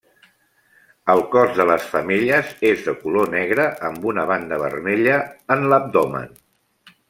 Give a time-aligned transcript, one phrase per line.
[1.13, 5.21] El cos de les femelles és de color negre amb una banda vermella
[5.57, 6.35] en l'abdomen.